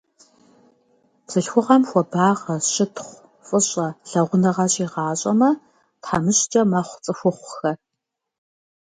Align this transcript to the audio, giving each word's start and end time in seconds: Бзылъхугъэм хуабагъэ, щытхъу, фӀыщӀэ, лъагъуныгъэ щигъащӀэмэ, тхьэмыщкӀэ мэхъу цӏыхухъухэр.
Бзылъхугъэм 1.25 1.83
хуабагъэ, 1.89 2.55
щытхъу, 2.73 3.21
фӀыщӀэ, 3.47 3.87
лъагъуныгъэ 4.09 4.65
щигъащӀэмэ, 4.73 5.49
тхьэмыщкӀэ 6.01 6.61
мэхъу 6.69 7.01
цӏыхухъухэр. 7.03 7.77